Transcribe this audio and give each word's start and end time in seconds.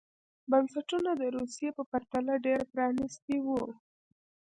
بنسټونه 0.51 1.11
د 1.21 1.23
روسیې 1.35 1.69
په 1.77 1.83
پرتله 1.91 2.33
ډېر 2.45 2.59
پرانېستي 2.71 3.37
وو. 3.45 3.63